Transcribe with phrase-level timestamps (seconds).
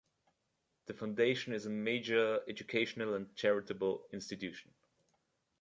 [0.87, 4.73] The foundation is a major educational and charitable institution.